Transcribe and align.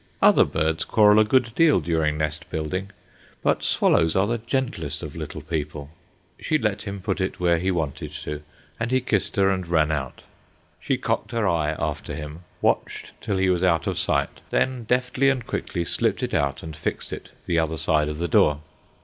Other 0.19 0.45
birds 0.45 0.83
quarrel 0.83 1.19
a 1.19 1.23
good 1.23 1.53
deal 1.53 1.79
during 1.79 2.17
nest 2.17 2.49
building, 2.49 2.89
but 3.43 3.61
swallows 3.61 4.15
are 4.15 4.25
the 4.25 4.39
gentlest 4.39 5.03
of 5.03 5.15
little 5.15 5.41
people. 5.43 5.91
She 6.39 6.57
let 6.57 6.81
him 6.87 7.01
put 7.01 7.21
it 7.21 7.39
where 7.39 7.59
he 7.59 7.69
wanted 7.69 8.11
to, 8.13 8.41
and 8.79 8.89
he 8.89 8.99
kissed 8.99 9.35
her 9.35 9.51
and 9.51 9.67
ran 9.67 9.91
out. 9.91 10.23
She 10.79 10.97
cocked 10.97 11.33
her 11.33 11.47
eye 11.47 11.75
after 11.77 12.15
him, 12.15 12.39
watched 12.63 13.11
till 13.21 13.37
he 13.37 13.51
was 13.51 13.61
out 13.61 13.85
of 13.85 13.95
sight, 13.99 14.41
then 14.49 14.85
deftly 14.85 15.29
and 15.29 15.45
quickly 15.45 15.85
slipped 15.85 16.23
it 16.23 16.33
out 16.33 16.63
and 16.63 16.75
fixed 16.75 17.13
it 17.13 17.29
the 17.45 17.59
other 17.59 17.77
side 17.77 18.09
of 18.09 18.17
the 18.17 18.27
door. 18.27 18.61